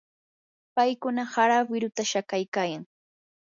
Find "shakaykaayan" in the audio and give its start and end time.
2.15-2.83